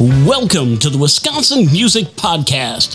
[0.00, 2.94] Welcome to the Wisconsin Music Podcast.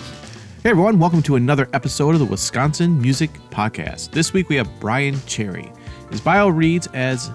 [0.63, 4.09] Hey everyone, welcome to another episode of the Wisconsin Music Podcast.
[4.09, 5.71] This week we have Bryan Cherry.
[6.09, 7.29] His bio reads as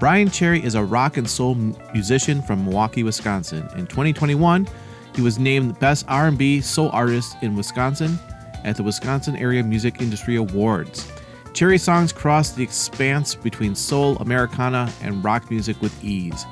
[0.00, 1.54] Bryan Cherry is a rock and soul
[1.94, 3.68] musician from Milwaukee, Wisconsin.
[3.76, 4.66] In 2021,
[5.14, 8.18] he was named Best R&B Soul Artist in Wisconsin
[8.64, 11.08] at the Wisconsin Area Music Industry Awards.
[11.52, 16.44] Cherry songs cross the expanse between soul, Americana, and rock music with ease.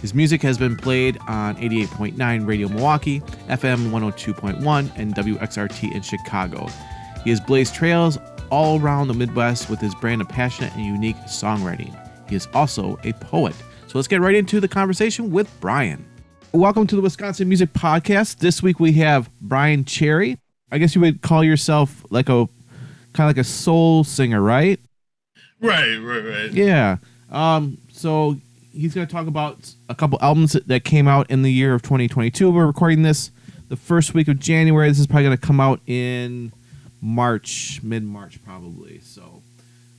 [0.00, 6.68] His music has been played on 88.9 Radio Milwaukee, FM 102.1, and WXRT in Chicago.
[7.24, 8.16] He has blazed trails
[8.48, 11.92] all around the Midwest with his brand of passionate and unique songwriting.
[12.28, 13.56] He is also a poet.
[13.88, 16.06] So let's get right into the conversation with Bryan.
[16.52, 18.38] Welcome to the Wisconsin Music Podcast.
[18.38, 20.38] This week we have Bryan Cherry.
[20.70, 22.48] I guess you would call yourself like a
[23.14, 24.78] kind of like a soul singer, right?
[25.60, 26.52] Right, right, right.
[26.52, 26.98] Yeah.
[27.32, 28.36] Um, so
[28.78, 31.82] he's going to talk about a couple albums that came out in the year of
[31.82, 32.50] 2022.
[32.50, 33.32] We're recording this
[33.68, 34.88] the first week of January.
[34.88, 36.52] This is probably going to come out in
[37.00, 39.00] March, mid March, probably.
[39.00, 39.42] So,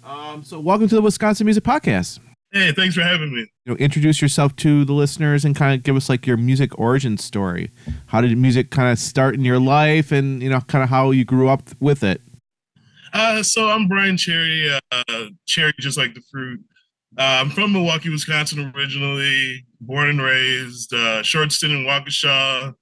[0.04, 2.20] um, so welcome to the Wisconsin Music Podcast.
[2.52, 3.42] Hey, thanks for having me.
[3.66, 6.80] You know, introduce yourself to the listeners and kind of give us like your music
[6.80, 7.70] origin story.
[8.08, 11.12] How did music kind of start in your life, and you know, kind of how
[11.12, 12.22] you grew up with it.
[13.12, 14.72] Uh, so I'm Bryan Cherry.
[14.92, 16.62] Uh, cherry, just like the fruit.
[17.18, 20.94] Uh, I'm from Milwaukee, Wisconsin originally, born and raised.
[20.94, 22.74] Uh, short stint in Waukesha.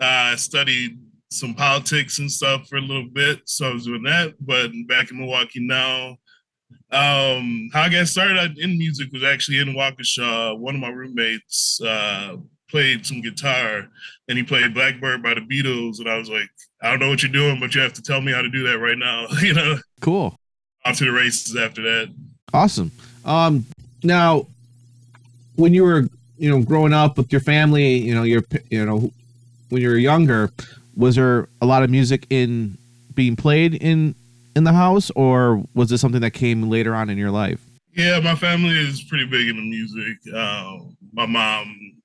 [0.00, 0.98] I uh, studied
[1.30, 4.34] some politics and stuff for a little bit, so I was doing that.
[4.40, 6.16] But back in Milwaukee now.
[6.92, 10.58] Um, how I got started in music was actually in Waukesha.
[10.58, 12.36] One of my roommates uh,
[12.68, 13.88] played some guitar,
[14.28, 16.48] and he played Blackbird by the Beatles, and I was like,
[16.82, 18.64] I don't know what you're doing, but you have to tell me how to do
[18.64, 19.26] that right now.
[19.42, 19.78] you know.
[20.00, 20.36] Cool.
[20.84, 22.14] Off to the races after that.
[22.52, 22.90] Awesome.
[23.24, 23.66] Um,
[24.02, 24.46] now,
[25.56, 29.12] when you were, you know, growing up with your family, you know, your, you know,
[29.68, 30.50] when you were younger,
[30.96, 32.76] was there a lot of music in
[33.14, 34.14] being played in
[34.56, 37.60] in the house, or was this something that came later on in your life?
[37.94, 40.18] Yeah, my family is pretty big into music.
[40.34, 40.78] Uh,
[41.12, 42.00] my mom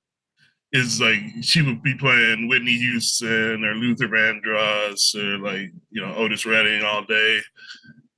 [0.72, 6.14] is like she would be playing Whitney Houston or Luther Vandross or like you know
[6.14, 7.40] Otis Redding all day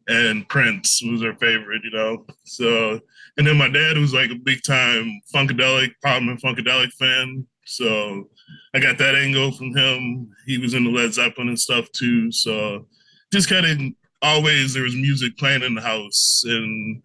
[0.09, 2.27] and Prince was her favorite, you know.
[2.45, 2.99] So,
[3.37, 7.47] and then my dad was like a big time Funkadelic, Parliament Funkadelic fan.
[7.67, 8.31] So
[8.75, 10.31] I got that angle from him.
[10.47, 12.33] He was into Led Zeppelin and stuff too.
[12.33, 12.87] So
[13.31, 13.79] just kind of
[14.23, 16.43] always there was music playing in the house.
[16.47, 17.03] And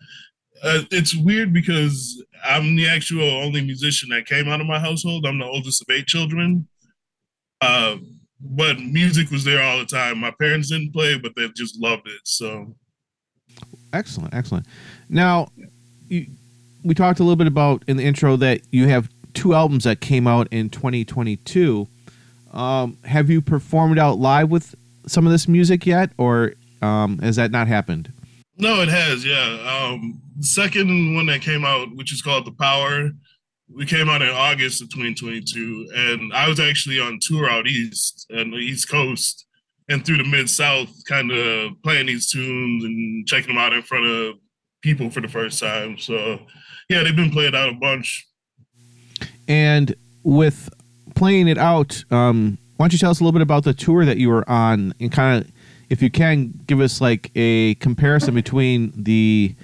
[0.64, 5.26] uh, it's weird because I'm the actual only musician that came out of my household.
[5.26, 6.70] I'm the oldest of eight children.
[7.60, 7.98] Uh,
[8.40, 10.20] but music was there all the time.
[10.20, 12.22] My parents didn't play, but they just loved it.
[12.24, 12.76] So
[13.94, 14.66] Excellent, excellent.
[15.08, 15.50] Now,
[16.08, 16.28] you,
[16.84, 20.02] we talked a little bit about in the intro that you have two albums that
[20.02, 21.88] came out in 2022.
[22.52, 24.76] Um, have you performed out live with
[25.08, 28.12] some of this music yet, or um, has that not happened?
[28.58, 29.26] No, it has.
[29.26, 33.12] Yeah, um, the second one that came out, which is called The Power,
[33.74, 38.28] we came out in August of 2022, and I was actually on tour out east
[38.30, 39.46] and the East Coast
[39.94, 43.84] and through the mid South, kind of playing these tunes and checking them out in
[43.84, 44.36] front of
[44.82, 45.98] people for the first time.
[45.98, 46.40] So,
[46.90, 48.28] yeah, they've been playing out a bunch.
[49.48, 50.70] And with
[51.16, 54.04] playing it out, um, why don't you tell us a little bit about the tour
[54.04, 55.52] that you were on and kind of,
[55.90, 59.56] if you can, give us like a comparison between the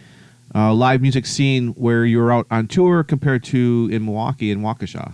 [0.53, 4.61] uh, live music scene where you were out on tour compared to in Milwaukee and
[4.61, 5.13] Waukesha?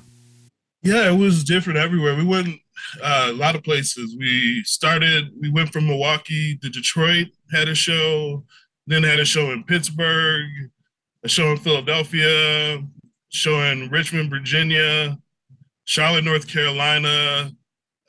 [0.84, 2.16] Yeah, it was different everywhere.
[2.16, 2.60] We went
[3.02, 4.16] uh, a lot of places.
[4.18, 8.44] We started, we went from Milwaukee to Detroit, had a show,
[8.88, 10.48] then had a show in Pittsburgh,
[11.24, 12.82] a show in Philadelphia,
[13.30, 15.18] show in Richmond, Virginia,
[15.86, 17.52] Charlotte, North Carolina,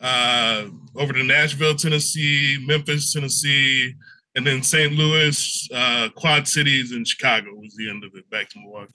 [0.00, 3.94] uh, over to Nashville, Tennessee, Memphis, Tennessee,
[4.34, 4.93] and then St.
[4.93, 8.28] Louis, uh, Quad Cities, and Chicago was the end of it.
[8.31, 8.93] Back to Milwaukee.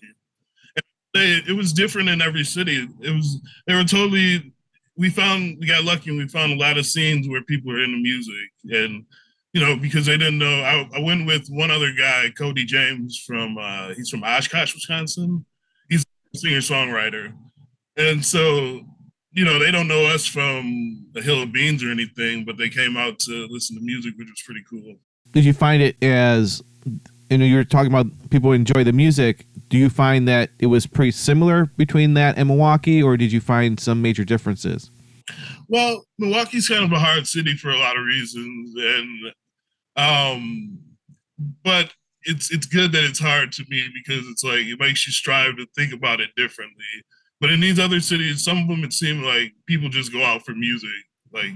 [1.14, 2.88] They, it was different in every city.
[3.02, 4.54] It was they were totally
[5.02, 7.84] we found we got lucky and we found a lot of scenes where people are
[7.84, 8.52] into music.
[8.66, 9.04] And
[9.52, 13.22] you know because they didn't know I, I went with one other guy cody james
[13.26, 15.44] from uh, he's from oshkosh wisconsin.
[15.90, 17.34] He's a singer songwriter
[17.98, 18.82] and so
[19.32, 22.70] you know they don't know us from the hill of beans or anything but they
[22.70, 24.96] came out to listen to music which was pretty cool.
[25.32, 26.62] Did you find it as
[27.32, 30.86] you know you're talking about people enjoy the music do you find that it was
[30.86, 34.92] pretty similar between that and Milwaukee, or did you find some major differences?
[35.70, 39.34] Well, Milwaukee's kind of a hard city for a lot of reasons, and
[39.96, 40.80] um,
[41.64, 41.94] but
[42.24, 45.56] it's it's good that it's hard to me because it's like it makes you strive
[45.56, 46.84] to think about it differently.
[47.40, 50.46] But in these other cities, some of them it seemed like people just go out
[50.46, 50.90] for music,
[51.32, 51.54] like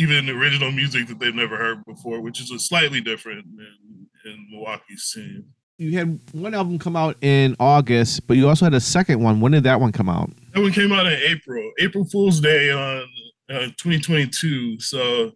[0.00, 4.46] even original music that they've never heard before, which is a slightly different in, in
[4.50, 5.44] Milwaukee's scene.
[5.76, 9.40] You had one album come out in August, but you also had a second one.
[9.40, 10.30] When did that one come out?
[10.54, 13.02] That one came out in April, April Fool's Day on
[13.50, 14.80] uh, 2022.
[14.80, 15.32] So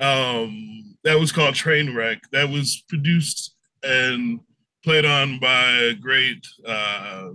[0.00, 2.18] um, that was called Trainwreck.
[2.32, 4.40] That was produced and
[4.84, 7.30] played on by a great uh,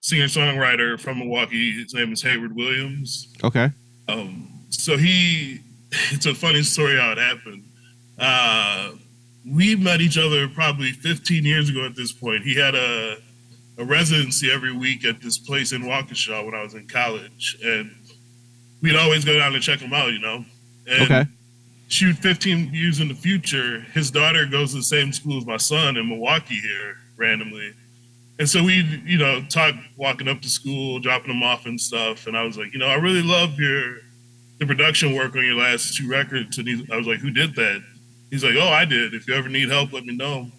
[0.00, 1.82] singer songwriter from Milwaukee.
[1.82, 3.32] His name is Hayward Williams.
[3.42, 3.70] Okay.
[4.08, 5.60] Um, so he,
[6.12, 7.64] it's a funny story how it happened.
[8.18, 8.92] Uh,
[9.48, 12.42] we met each other probably 15 years ago at this point.
[12.42, 13.16] He had a,
[13.78, 17.56] a residency every week at this place in Waukesha when I was in college.
[17.62, 17.90] And
[18.82, 20.44] we'd always go down and check him out, you know?
[20.88, 21.24] And Okay.
[21.88, 25.56] shoot 15 years in the future, his daughter goes to the same school as my
[25.58, 27.72] son in Milwaukee here randomly.
[28.38, 32.26] And so we, you know, talk walking up to school, dropping them off and stuff.
[32.26, 33.98] And I was like, you know, I really love your
[34.58, 36.58] the production work on your last two records.
[36.58, 37.82] And he, I was like, who did that?
[38.30, 39.14] He's like, oh, I did.
[39.14, 40.50] If you ever need help, let me know.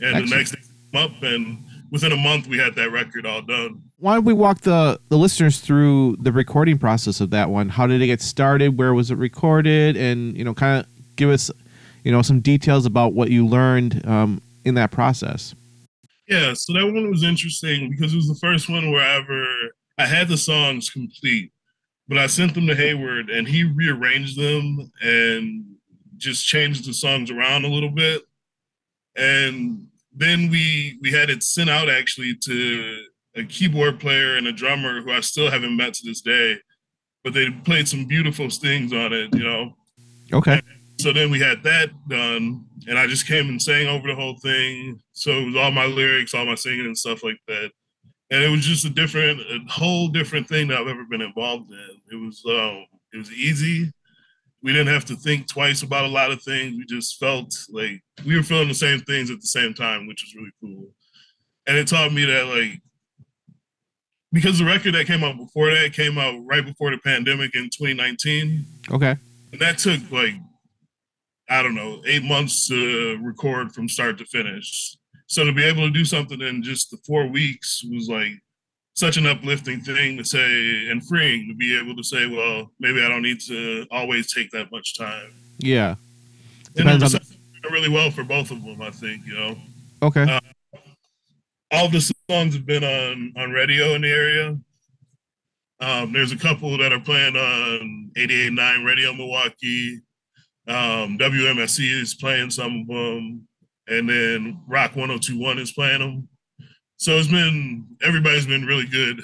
[0.00, 0.30] And Excellent.
[0.30, 0.60] the next day,
[0.92, 3.82] came up, and within a month, we had that record all done.
[3.98, 7.68] Why don't we walk the the listeners through the recording process of that one?
[7.68, 8.76] How did it get started?
[8.76, 9.96] Where was it recorded?
[9.96, 11.50] And you know, kind of give us,
[12.02, 15.54] you know, some details about what you learned um, in that process.
[16.28, 19.46] Yeah, so that one was interesting because it was the first one where I ever
[19.98, 21.52] I had the songs complete,
[22.08, 25.64] but I sent them to Hayward and he rearranged them and
[26.16, 28.22] just changed the songs around a little bit.
[29.16, 33.04] And then we we had it sent out actually to
[33.36, 36.56] a keyboard player and a drummer who I still haven't met to this day,
[37.24, 39.74] but they played some beautiful things on it, you know.
[40.32, 40.60] Okay.
[41.00, 44.38] So then we had that done, and I just came and sang over the whole
[44.38, 45.00] thing.
[45.12, 47.72] So it was all my lyrics, all my singing and stuff like that.
[48.30, 51.70] And it was just a different, a whole different thing that I've ever been involved
[51.70, 51.88] in.
[52.12, 53.92] It was, um, it was easy.
[54.62, 56.74] We didn't have to think twice about a lot of things.
[56.76, 60.22] We just felt like we were feeling the same things at the same time, which
[60.24, 60.88] was really cool.
[61.66, 62.80] And it taught me that, like,
[64.32, 67.64] because the record that came out before that came out right before the pandemic in
[67.70, 69.14] 2019 Okay.
[69.52, 70.34] and that took like
[71.48, 74.96] I don't know eight months to record from start to finish.
[75.34, 78.32] So to be able to do something in just the four weeks was like
[78.94, 83.02] such an uplifting thing to say and freeing to be able to say, well, maybe
[83.04, 85.32] I don't need to always take that much time.
[85.58, 85.96] Yeah.
[86.76, 87.36] And it was
[87.68, 89.26] really well for both of them, I think.
[89.26, 89.56] You know,
[90.02, 90.22] Okay.
[90.22, 90.40] Uh,
[91.72, 92.00] all the
[92.30, 94.56] songs have been on on radio in the area.
[95.80, 100.00] Um, there's a couple that are playing on 88.9 Radio Milwaukee.
[100.68, 103.48] Um, WMSE is playing some of them,
[103.88, 106.28] and then Rock 102.1 is playing them.
[106.96, 109.22] So it's been everybody's been really good.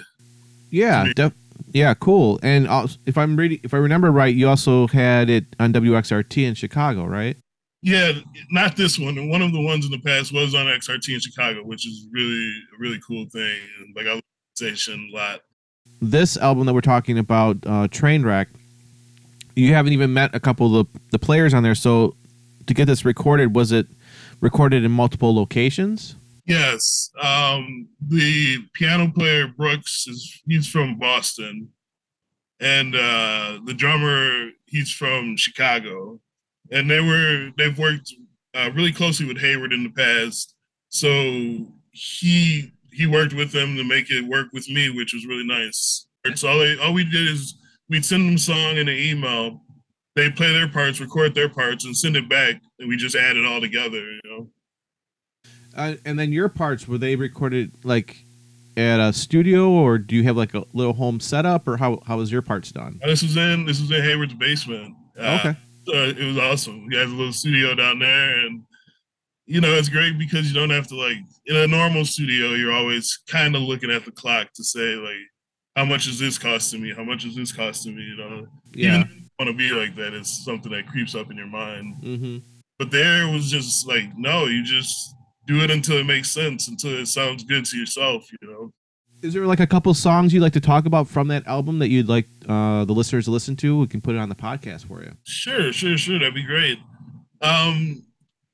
[0.71, 1.07] yeah.
[1.15, 1.35] Def-
[1.73, 1.95] yeah.
[1.95, 2.41] Cool.
[2.43, 6.45] And also, if I'm reading, if I remember right, you also had it on WXRT
[6.47, 7.37] in Chicago, right?
[7.83, 8.13] Yeah,
[8.51, 9.31] not this one.
[9.31, 12.51] One of the ones in the past was on XRT in Chicago, which is really
[12.77, 13.57] a really cool thing.
[13.97, 14.23] Like I love
[14.57, 15.41] the station a lot.
[16.03, 18.47] this album that we're talking about, uh, Trainwreck,
[19.57, 21.75] you haven't even met a couple of the, the players on there.
[21.75, 22.15] So
[22.67, 23.87] to get this recorded, was it
[24.41, 26.17] recorded in multiple locations?
[26.47, 27.11] Yes.
[27.21, 31.69] Um, the piano player Brooks is he's from Boston.
[32.61, 36.21] And uh the drummer, he's from Chicago.
[36.71, 38.13] And they were they've worked
[38.55, 40.55] uh, really closely with Hayward in the past.
[40.89, 41.09] So
[41.93, 46.07] he he worked with them to make it work with me, which was really nice.
[46.35, 47.55] So all, they, all we did is
[47.89, 49.63] we'd send them song in an email.
[50.17, 53.37] They play their parts, record their parts, and send it back, and we just add
[53.37, 53.99] it all together.
[54.13, 54.51] You know.
[55.77, 58.17] Uh, and then your parts were they recorded like
[58.77, 62.17] at a studio, or do you have like a little home setup, or how how
[62.17, 62.99] was your parts done?
[63.03, 64.95] Uh, This was in this was in Hayward's basement.
[65.19, 65.49] Uh, Okay.
[65.89, 66.89] uh, it was awesome.
[66.91, 68.63] He has a little studio down there, and
[69.47, 72.49] you know it's great because you don't have to like in a normal studio.
[72.55, 75.17] You're always kind of looking at the clock to say like,
[75.77, 76.93] how much is this costing me?
[76.97, 78.03] How much is this costing me?
[78.03, 78.99] You know, Yeah.
[79.05, 81.97] even want to be like that, it's something that creeps up in your mind.
[82.03, 82.39] Mm-hmm.
[82.79, 85.15] But there was just like, no, you just
[85.47, 88.31] do it until it makes sense, until it sounds good to yourself.
[88.31, 88.71] You know.
[89.23, 91.89] Is there like a couple songs you'd like to talk about from that album that
[91.89, 93.79] you'd like uh, the listeners to listen to?
[93.79, 95.13] We can put it on the podcast for you.
[95.25, 96.19] Sure, sure, sure.
[96.19, 96.79] That'd be great.
[97.41, 98.03] Um,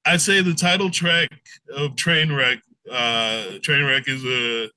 [0.05, 1.31] I'd say the title track
[1.77, 4.71] of Trainwreck, uh, Trainwreck is a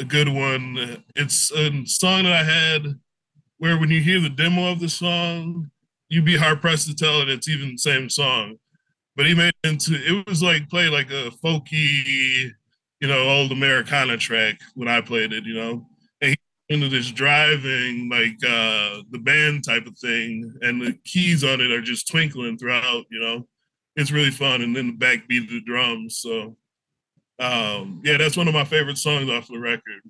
[0.00, 1.02] a good one.
[1.16, 3.00] It's a song that I had
[3.60, 5.70] where when you hear the demo of the song,
[6.08, 8.56] you'd be hard pressed to tell that it's even the same song.
[9.16, 12.52] But he made it into it was like play like a folky,
[13.00, 15.86] you know, old Americana track when I played it, you know.
[16.22, 16.36] And he
[16.70, 21.70] into this driving like uh the band type of thing and the keys on it
[21.70, 23.44] are just twinkling throughout you know
[23.96, 26.56] it's really fun and then the backbeat of the drums so
[27.40, 30.00] um yeah that's one of my favorite songs off the record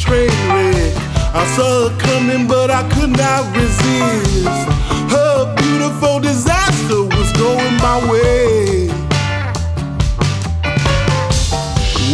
[0.00, 0.94] train wreck.
[1.34, 4.48] I saw her coming, but I could not resist.
[5.12, 8.88] Her beautiful disaster was going my way.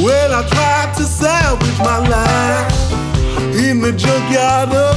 [0.02, 2.72] Well, I tried to salvage my life
[3.54, 4.95] in the junkyard of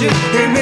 [0.00, 0.59] Been searching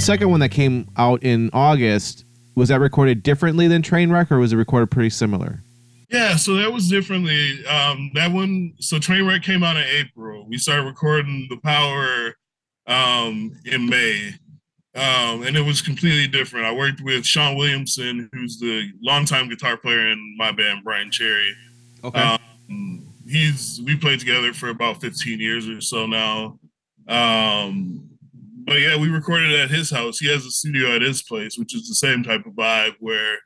[0.00, 4.38] The second one that came out in August was that recorded differently than Trainwreck, or
[4.38, 5.60] was it recorded pretty similar?
[6.08, 7.62] Yeah, so that was differently.
[7.66, 10.46] Um, that one, so Trainwreck came out in April.
[10.48, 12.34] We started recording the Power
[12.86, 14.32] um, in May,
[14.94, 16.64] um, and it was completely different.
[16.64, 21.54] I worked with Sean Williamson, who's the longtime guitar player in my band, Bryan Cherry.
[22.02, 22.18] Okay.
[22.18, 26.58] Um, he's we played together for about 15 years or so now.
[27.06, 28.10] Um,
[28.64, 30.18] but yeah, we recorded at his house.
[30.18, 33.38] He has a studio at his place, which is the same type of vibe where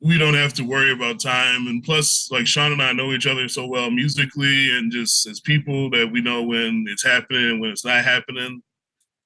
[0.00, 1.66] we don't have to worry about time.
[1.66, 5.40] And plus, like Sean and I know each other so well musically and just as
[5.40, 8.62] people that we know when it's happening and when it's not happening.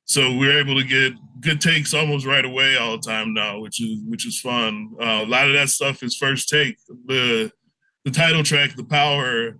[0.04, 3.82] So we're able to get good takes almost right away all the time now, which
[3.82, 4.94] is which is fun.
[5.00, 6.78] Uh, a lot of that stuff is first take.
[7.06, 7.52] The
[8.04, 9.58] the title track, the power,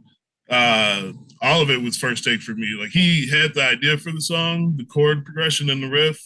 [0.49, 2.76] uh, all of it was first take for me.
[2.78, 6.21] Like he had the idea for the song, the chord progression and the riff,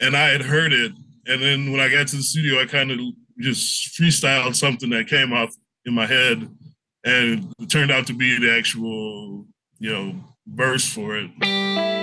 [0.00, 0.92] and I had heard it.
[1.26, 2.98] And then when I got to the studio, I kind of
[3.38, 6.48] just freestyled something that came off in my head,
[7.04, 9.46] and it turned out to be the actual,
[9.78, 10.14] you know,
[10.46, 12.01] verse for it.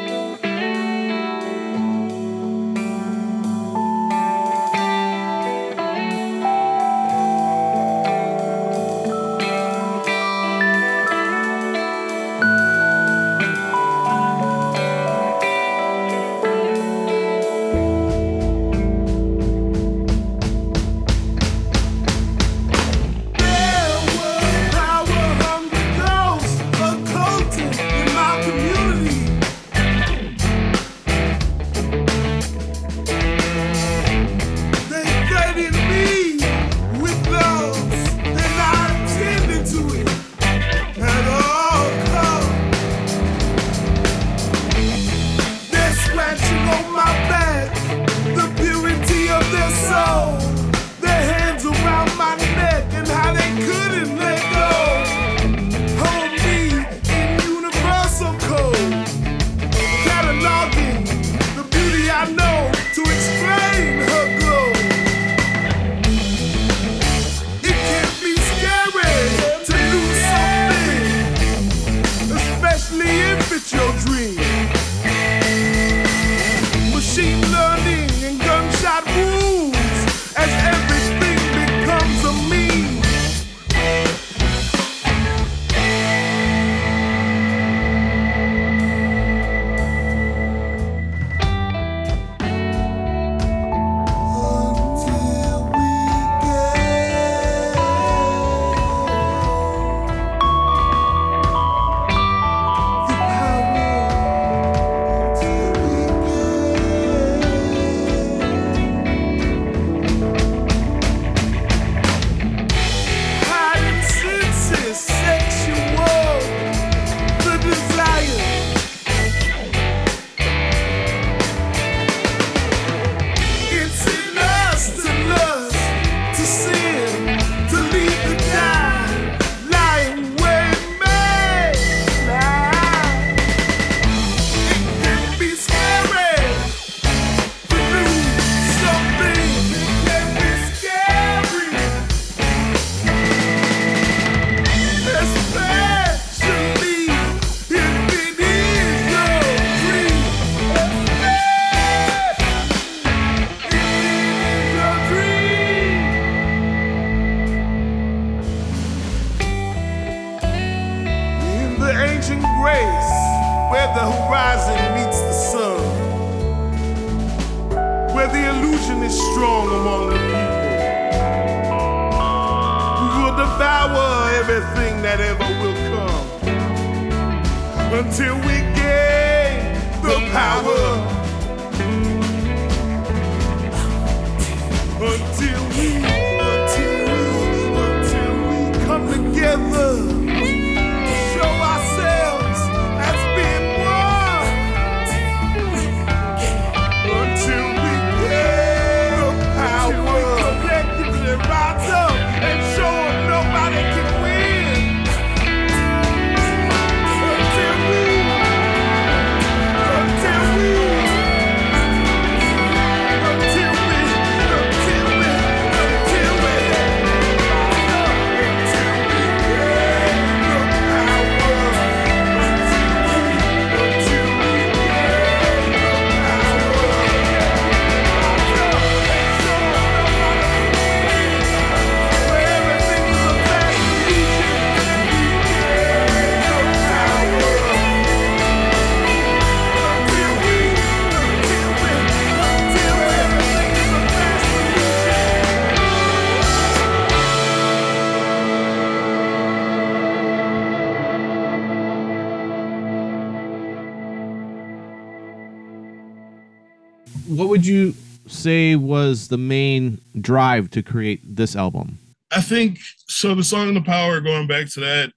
[257.29, 257.94] What would you
[258.27, 262.00] say was the main drive to create this album?
[262.31, 263.35] I think so.
[263.35, 265.13] The song "The Power," going back to that,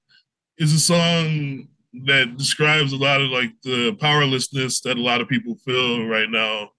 [0.58, 1.68] is a song
[2.04, 6.28] that describes a lot of like the powerlessness that a lot of people feel right
[6.28, 6.70] now,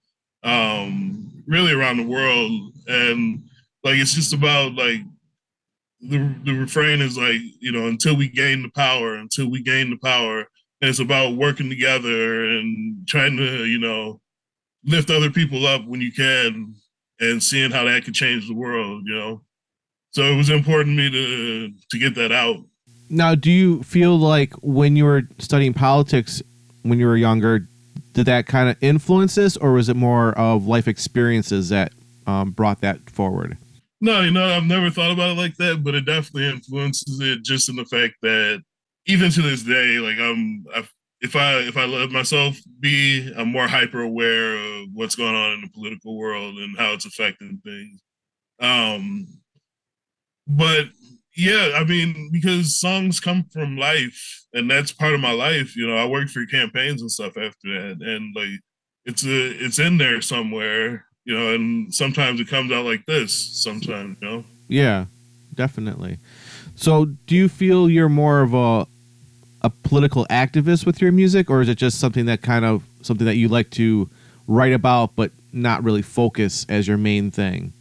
[0.43, 3.43] um, really around the world, and
[3.83, 5.01] like it's just about like
[5.99, 9.89] the the refrain is like you know until we gain the power, until we gain
[9.89, 10.41] the power,
[10.81, 14.19] and it's about working together and trying to you know
[14.85, 16.75] lift other people up when you can,
[17.19, 19.41] and seeing how that could change the world, you know.
[20.11, 22.57] So it was important to me to to get that out.
[23.09, 26.41] Now, do you feel like when you were studying politics
[26.83, 27.67] when you were younger,
[28.13, 31.91] did that kind of influence this, or was it more of life experiences that
[32.27, 33.57] um, brought that forward?
[33.99, 37.43] No, you know, I've never thought about it like that, but it definitely influences it
[37.43, 38.61] just in the fact that
[39.07, 40.87] even to this day, like I'm, i
[41.23, 45.53] if I if I let myself be, I'm more hyper aware of what's going on
[45.53, 48.01] in the political world and how it's affecting things.
[48.59, 49.27] Um,
[50.45, 50.87] but
[51.35, 55.77] yeah, I mean, because songs come from life, and that's part of my life.
[55.77, 58.59] You know, I worked for campaigns and stuff after that, and like
[59.05, 61.05] it's a it's in there somewhere.
[61.23, 63.63] You know, and sometimes it comes out like this.
[63.63, 64.43] Sometimes, you know.
[64.67, 65.05] Yeah,
[65.53, 66.19] definitely.
[66.75, 68.87] So, do you feel you're more of a
[69.63, 73.25] a political activist with your music, or is it just something that kind of something
[73.25, 74.09] that you like to
[74.47, 77.73] write about, but not really focus as your main thing?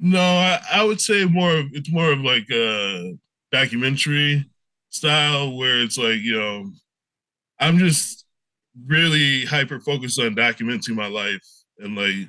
[0.00, 3.16] No, I, I would say more of it's more of like a
[3.52, 4.44] documentary
[4.90, 6.70] style where it's like, you know,
[7.60, 8.24] I'm just
[8.86, 11.46] really hyper focused on documenting my life
[11.78, 12.28] and like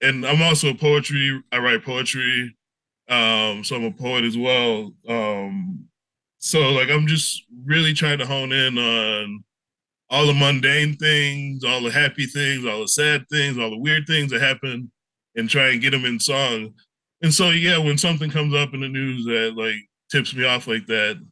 [0.00, 2.54] and I'm also a poetry, I write poetry.
[3.08, 4.92] Um, so I'm a poet as well.
[5.08, 5.87] Um,
[6.38, 9.44] so like I'm just really trying to hone in on
[10.10, 14.06] all the mundane things, all the happy things, all the sad things, all the weird
[14.06, 14.90] things that happen,
[15.36, 16.74] and try and get them in song.
[17.22, 19.76] And so yeah, when something comes up in the news that like
[20.10, 21.22] tips me off like that,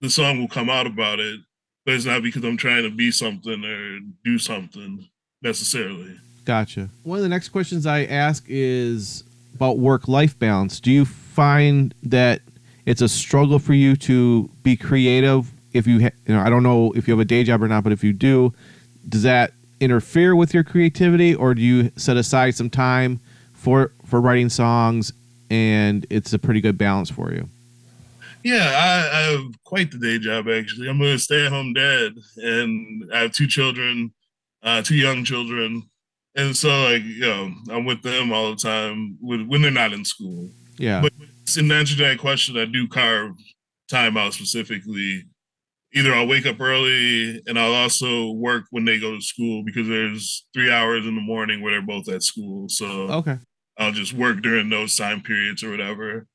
[0.00, 1.40] the song will come out about it.
[1.84, 5.08] But it's not because I'm trying to be something or do something
[5.42, 6.16] necessarily.
[6.44, 6.90] Gotcha.
[7.02, 10.78] One of the next questions I ask is about work life balance.
[10.78, 12.42] Do you find that
[12.86, 16.62] it's a struggle for you to be creative if you ha- you know I don't
[16.62, 18.52] know if you have a day job or not, but if you do,
[19.08, 23.20] does that interfere with your creativity or do you set aside some time
[23.52, 25.12] for for writing songs
[25.50, 27.48] and it's a pretty good balance for you?
[28.44, 30.88] Yeah, I, I have quite the day job actually.
[30.88, 34.12] I'm a stay-at-home dad, and I have two children,
[34.62, 35.84] uh, two young children,
[36.34, 39.92] and so like you know I'm with them all the time when, when they're not
[39.92, 40.50] in school.
[40.76, 41.02] Yeah.
[41.02, 41.12] But
[41.56, 43.34] in answer to that question, I do carve
[43.88, 45.24] time out specifically.
[45.94, 49.86] Either I'll wake up early and I'll also work when they go to school because
[49.86, 52.68] there's three hours in the morning where they're both at school.
[52.68, 53.38] So okay.
[53.78, 56.26] I'll just work during those time periods or whatever,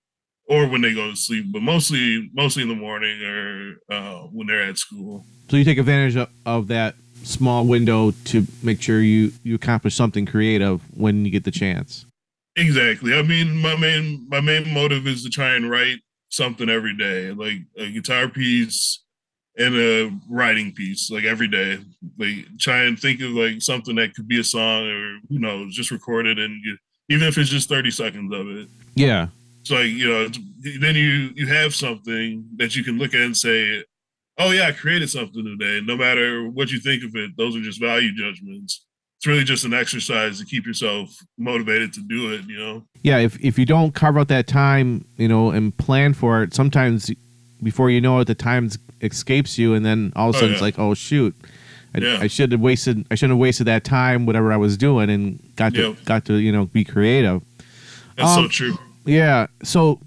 [0.48, 1.46] or when they go to sleep.
[1.52, 5.26] But mostly, mostly in the morning or uh, when they're at school.
[5.50, 9.96] So you take advantage of, of that small window to make sure you you accomplish
[9.96, 12.06] something creative when you get the chance.
[12.58, 13.14] Exactly.
[13.14, 17.32] I mean, my main my main motive is to try and write something every day,
[17.32, 19.04] like a guitar piece,
[19.58, 21.80] and a writing piece like every day.
[22.18, 25.76] Like try and think of like something that could be a song or who knows,
[25.76, 26.78] just record it and you,
[27.10, 28.68] even if it's just 30 seconds of it.
[28.96, 29.28] Yeah.
[29.64, 30.28] So like, you know,
[30.80, 33.84] then you you have something that you can look at and say,
[34.40, 37.62] "Oh yeah, I created something today." No matter what you think of it, those are
[37.62, 38.87] just value judgments.
[39.18, 42.84] It's really just an exercise to keep yourself motivated to do it, you know.
[43.02, 46.54] Yeah, if if you don't carve out that time, you know, and plan for it,
[46.54, 47.10] sometimes
[47.64, 48.70] before you know it, the time
[49.02, 51.36] escapes you, and then all of a Oh, sudden it's like, oh shoot,
[51.96, 52.20] I, Yeah.
[52.22, 55.40] I should have wasted, I shouldn't have wasted that time, whatever I was doing, and
[55.56, 55.94] got to Yeah.
[56.06, 57.42] got to you know be creative.
[58.18, 58.78] That's so Um, true.
[59.06, 59.48] Yeah.
[59.64, 60.00] So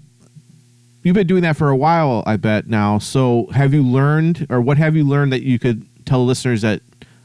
[1.03, 2.97] you've been doing that for a while, I bet now.
[2.97, 6.81] So have you learned, or what have you learned that you could tell listeners that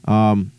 [0.07, 0.51] um,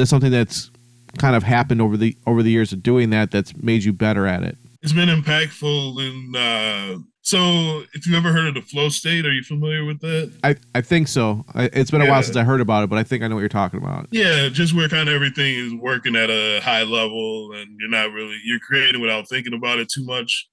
[0.00, 0.70] that's something that's
[1.18, 4.26] kind of happened over the over the years of doing that that's made you better
[4.26, 4.56] at it?
[4.82, 9.32] It's been impactful and uh so if you've ever heard of the flow state, are
[9.32, 10.32] you familiar with that?
[10.42, 11.44] I, I think so.
[11.54, 13.34] I, it's been a while since I heard about it, but I think I know
[13.34, 14.08] what you're talking about.
[14.10, 18.12] Yeah, just where kind of everything is working at a high level and you're not
[18.12, 20.48] really you're creating without thinking about it too much.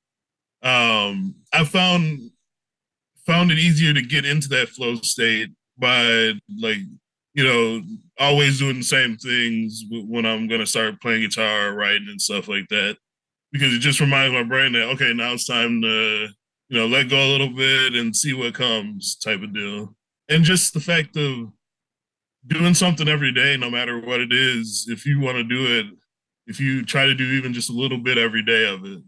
[0.62, 2.32] Um I found
[3.26, 6.80] found it easier to get into that flow state by like,
[7.34, 7.82] you know,
[8.20, 12.68] always doing the same things when I'm gonna start playing guitar writing and stuff like
[12.70, 12.98] that.
[13.52, 16.28] Because it just reminds my brain that okay, now it's time to,
[16.70, 19.96] you know, let go a little bit and see what comes type of deal.
[20.30, 21.52] And just the fact of
[22.46, 25.86] doing something every day, no matter what it is, if you want to do it,
[26.46, 29.00] if you try to do even just a little bit every day of it,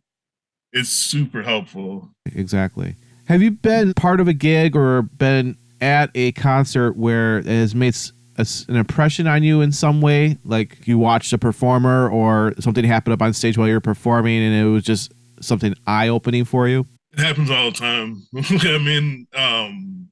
[0.71, 2.09] it's super helpful.
[2.35, 2.95] Exactly.
[3.25, 7.73] Have you been part of a gig or been at a concert where it has
[7.73, 7.95] made
[8.39, 10.37] a an impression on you in some way?
[10.43, 14.55] Like you watched a performer or something happened up on stage while you're performing and
[14.55, 16.85] it was just something eye opening for you?
[17.13, 18.27] It happens all the time.
[18.35, 20.09] I mean, um,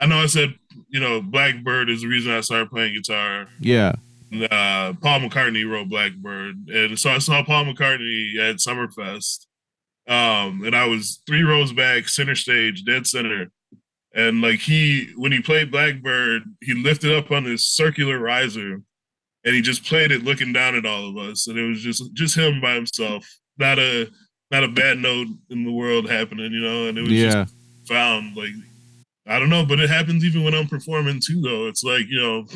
[0.00, 0.54] I know I said,
[0.88, 3.48] you know, Blackbird is the reason I started playing guitar.
[3.60, 3.92] Yeah.
[4.50, 9.46] uh, Paul McCartney wrote Blackbird, and so I saw Paul McCartney at Summerfest,
[10.06, 13.50] um, and I was three rows back, center stage, dead center,
[14.18, 18.82] and like he, when he played Blackbird, he lifted up on this circular riser,
[19.44, 22.12] and he just played it looking down at all of us, and it was just
[22.14, 23.24] just him by himself,
[23.58, 24.10] not a
[24.50, 27.54] not a bad note in the world happening, you know, and it was just
[27.86, 28.50] found like
[29.28, 31.68] I don't know, but it happens even when I'm performing too though.
[31.68, 32.46] It's like, you know,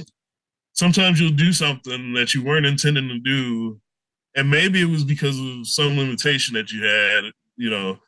[0.72, 3.80] sometimes you'll do something that you weren't intending to do.
[4.34, 7.24] And maybe it was because of some limitation that you had,
[7.56, 7.98] you know,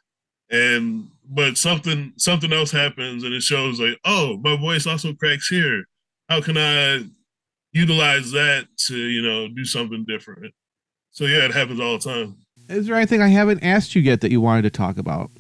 [0.51, 5.49] and but something something else happens and it shows like, oh, my voice also cracks
[5.49, 5.85] here.
[6.29, 7.05] How can I
[7.73, 10.55] utilize that to, you know, do something different?
[11.11, 12.37] So yeah, it happens all the time.
[12.69, 15.31] Is there anything I haven't asked you yet that you wanted to talk about?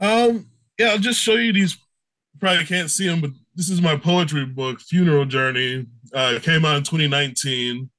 [0.00, 0.46] Um,
[0.78, 1.74] yeah, I'll just show you these.
[1.74, 5.86] you Probably can't see them, but this is my poetry book, Funeral Journey.
[6.14, 7.90] Uh, it came out in 2019.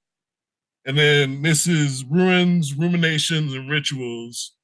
[0.86, 4.56] And then this is Ruins, Ruminations, and Rituals,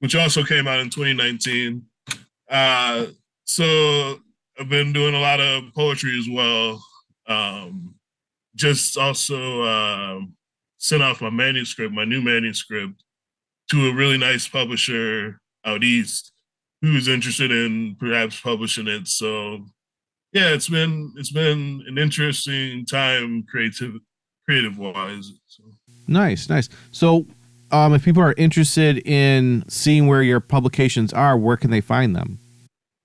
[0.00, 1.82] which also came out in 2019.
[2.50, 3.06] Uh,
[3.44, 4.20] so
[4.58, 6.82] I've been doing a lot of poetry as well.
[7.26, 7.94] Um,
[8.54, 10.34] just also um
[10.78, 13.02] sent off my manuscript, my new manuscript,
[13.70, 16.32] to a really nice publisher out east
[16.80, 19.06] who's interested in perhaps publishing it.
[19.08, 19.66] So
[20.32, 23.94] yeah, it's been it's been an interesting time creative
[24.46, 25.32] creative wise.
[25.46, 25.64] So
[26.08, 26.70] Nice, nice.
[26.90, 27.26] So,
[27.70, 32.14] um, if people are interested in seeing where your publications are, where can they find
[32.14, 32.38] them?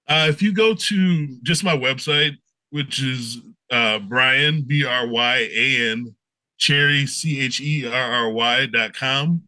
[0.07, 2.37] uh, if you go to just my website,
[2.71, 3.39] which is
[3.71, 6.15] uh, Bryan B R Y A N
[6.57, 9.43] Cherry C H E R R Y dot com.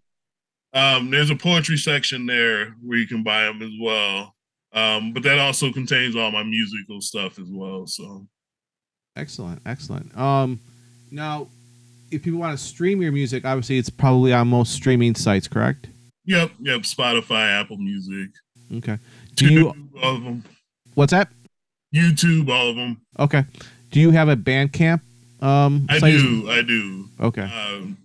[0.73, 4.35] Um, there's a poetry section there where you can buy them as well.
[4.73, 7.87] Um, but that also contains all my musical stuff as well.
[7.87, 8.27] So
[9.15, 10.17] Excellent, excellent.
[10.17, 10.59] Um,
[11.11, 11.47] now,
[12.15, 15.87] if people want to stream your music, obviously it's probably on most streaming sites, correct?
[16.25, 16.81] Yep, yep.
[16.81, 18.29] Spotify, Apple Music,
[18.77, 18.97] Okay.
[19.35, 19.65] Do you?
[19.65, 20.43] YouTube, all of them.
[20.95, 21.29] What's that?
[21.93, 23.01] YouTube, all of them.
[23.19, 23.43] Okay.
[23.91, 25.01] Do you have a Bandcamp?
[25.41, 26.13] Um, I site?
[26.19, 27.09] do, I do.
[27.19, 27.43] Okay.
[27.43, 27.97] Um,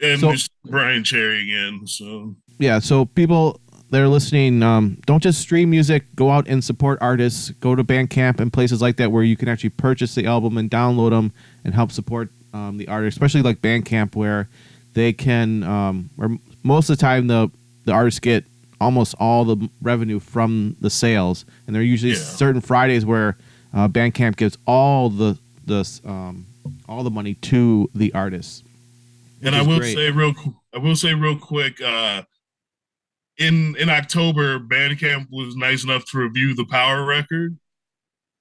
[0.00, 1.86] and So- just Bryan Cherry again.
[1.86, 2.78] So Yeah.
[2.78, 6.04] So people that are listening, um, don't just stream music.
[6.14, 7.50] Go out and support artists.
[7.60, 10.70] Go to Bandcamp and places like that where you can actually purchase the album and
[10.70, 11.32] download them
[11.64, 14.48] and help support um, the artist, especially like Bandcamp where
[14.94, 17.50] they can, um, or most of the time the
[17.84, 18.44] the artists get
[18.80, 22.18] almost all the revenue from the sales, and there are usually Yeah.
[22.18, 23.36] certain Fridays where
[23.74, 26.46] uh, Bandcamp gives all the the um,
[26.88, 28.62] all the money to the artists.
[29.42, 29.94] and I will great.
[29.94, 30.34] say real,
[30.74, 31.80] I will say real quick.
[31.80, 32.22] Uh,
[33.38, 37.56] in in October, Bandcamp was nice enough to review the Power record.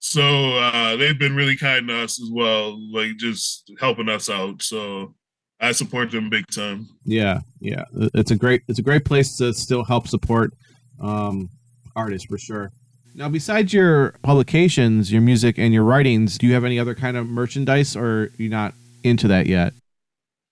[0.05, 4.61] So uh, they've been really kind to us as well, like just helping us out.
[4.61, 5.15] So
[5.59, 6.87] I support them big time.
[7.05, 10.53] Yeah, yeah, it's a great it's a great place to still help support
[11.01, 11.49] um,
[11.95, 12.71] artists for sure.
[13.15, 17.17] Now, besides your publications, your music, and your writings, do you have any other kind
[17.17, 19.73] of merchandise, or you're not into that yet?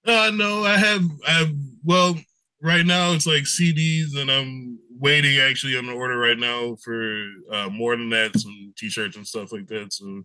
[0.03, 1.03] Uh, no, I have.
[1.27, 1.51] I have.
[1.83, 2.15] Well,
[2.59, 7.25] right now it's like CDs, and I'm waiting actually on the order right now for
[7.51, 9.91] uh, more than that, some T-shirts and stuff like that.
[9.91, 10.23] So,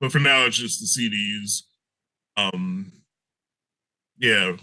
[0.00, 1.62] but for now, it's just the CDs.
[2.36, 2.90] Um,
[4.18, 4.56] yeah.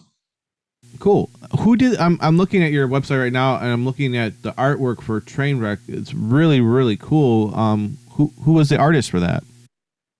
[0.99, 1.29] Cool.
[1.59, 1.97] Who did?
[1.99, 5.21] I'm I'm looking at your website right now, and I'm looking at the artwork for
[5.21, 5.77] Trainwreck.
[5.87, 7.53] It's really really cool.
[7.53, 9.43] Um, who who was the artist for that?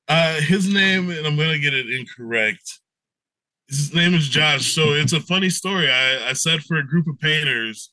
[0.08, 2.80] Uh, his name, and I'm gonna get it incorrect.
[3.68, 4.74] His name is Josh.
[4.74, 5.90] So it's a funny story.
[5.90, 7.92] I I said for a group of painters,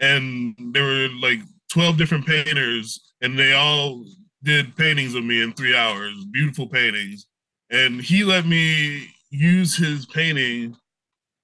[0.00, 1.40] and there were like
[1.72, 4.04] 12 different painters, and they all
[4.42, 6.14] did paintings of me in three hours.
[6.32, 7.26] Beautiful paintings,
[7.70, 10.76] and he let me use his painting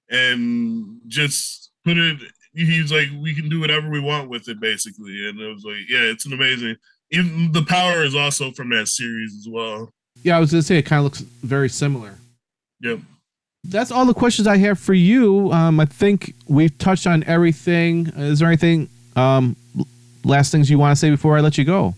[0.09, 2.17] and just put it.
[2.53, 5.27] He's like, we can do whatever we want with it, basically.
[5.29, 6.75] And it was like, yeah, it's an amazing.
[7.11, 9.91] Even the power is also from that series as well.
[10.23, 12.15] Yeah, I was gonna say it kind of looks very similar.
[12.81, 12.99] Yep.
[13.69, 15.51] That's all the questions I have for you.
[15.51, 18.07] Um, I think we've touched on everything.
[18.15, 19.55] Is there anything um,
[20.23, 21.93] last things you want to say before I let you go?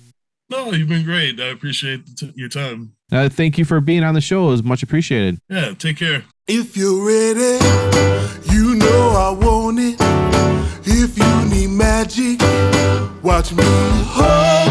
[0.49, 1.39] No, you've been great.
[1.39, 2.93] I appreciate t- your time.
[3.11, 4.47] Uh, thank you for being on the show.
[4.47, 5.39] It was much appreciated.
[5.47, 6.23] Yeah, take care.
[6.47, 7.63] If you're ready,
[8.51, 9.97] you know I want it.
[10.87, 12.41] If you need magic,
[13.21, 13.63] watch me.
[13.63, 14.68] Hocus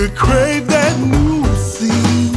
[0.00, 2.32] You crave that new sea.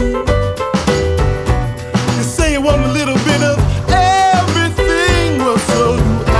[2.17, 5.37] You say you want a little bit of everything.
[5.37, 6.33] Well, so do I.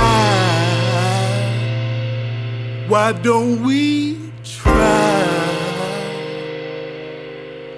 [2.88, 5.24] Why don't we try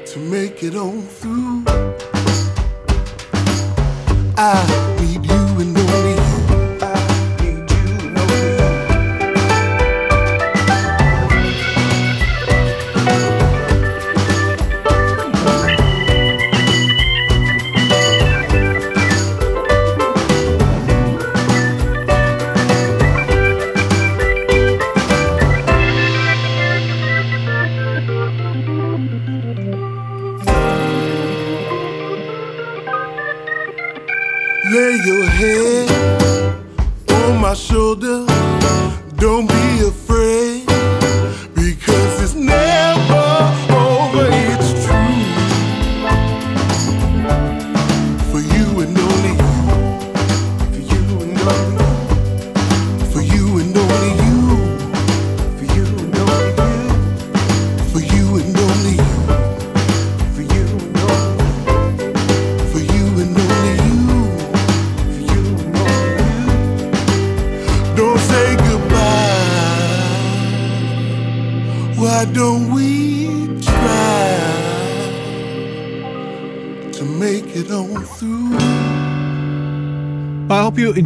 [0.06, 1.62] to make it on through?
[4.36, 4.85] I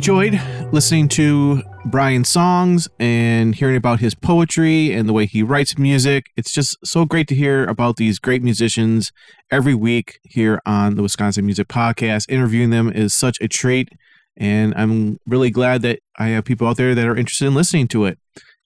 [0.01, 0.41] enjoyed
[0.73, 6.31] listening to Bryan's songs and hearing about his poetry and the way he writes music.
[6.39, 9.13] It's just so great to hear about these great musicians
[9.51, 12.31] every week here on the Wisconsin Music Podcast.
[12.31, 13.91] Interviewing them is such a treat,
[14.39, 17.87] and I'm really glad that I have people out there that are interested in listening
[17.89, 18.19] to it,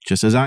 [0.07, 0.43] just as I